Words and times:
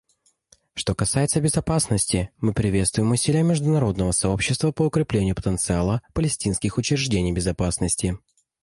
Что 0.73 0.95
касается 0.95 1.41
безопасности, 1.41 2.31
мы 2.39 2.53
приветствуем 2.55 3.11
усилия 3.11 3.43
международного 3.43 4.11
сообщества 4.13 4.71
по 4.71 4.81
укреплению 4.87 5.35
потенциала 5.35 6.01
палестинских 6.15 6.79
учреждений 6.79 7.33
безопасности. 7.33 8.17